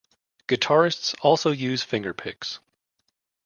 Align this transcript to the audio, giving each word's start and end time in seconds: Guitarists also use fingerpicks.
Guitarists 0.47 1.13
also 1.21 1.51
use 1.51 1.83
fingerpicks. 1.85 2.57